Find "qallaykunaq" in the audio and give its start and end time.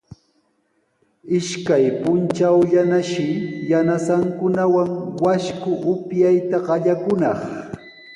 6.67-7.39